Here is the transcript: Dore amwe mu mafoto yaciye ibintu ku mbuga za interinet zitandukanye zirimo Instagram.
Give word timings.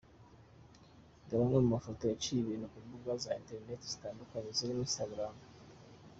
Dore 1.27 1.41
amwe 1.45 1.57
mu 1.63 1.69
mafoto 1.75 2.01
yaciye 2.11 2.39
ibintu 2.41 2.65
ku 2.71 2.77
mbuga 2.85 3.11
za 3.23 3.37
interinet 3.39 3.81
zitandukanye 3.91 4.49
zirimo 4.57 4.81
Instagram. 4.87 5.35